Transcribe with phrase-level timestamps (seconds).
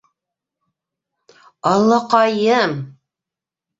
[1.73, 2.77] -Аллаҡайым!